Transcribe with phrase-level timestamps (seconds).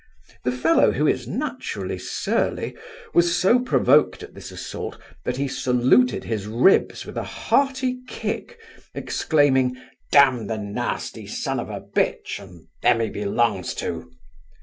[0.43, 2.75] The fellow, who is naturally surly,
[3.13, 8.57] was so provoked at this assault, that he saluted his ribs with a hearty kick,
[8.95, 9.77] exclaiming,
[10.11, 14.11] 'Damn the nasty son of a bitch, and them he belongs to!